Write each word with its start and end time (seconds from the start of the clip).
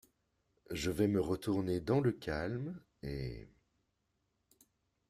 Je 0.71 0.89
vais 0.89 1.07
me 1.07 1.21
retourner 1.21 1.79
dans 1.79 1.99
le 2.01 2.11
calme 2.11 2.81
et... 3.03 3.47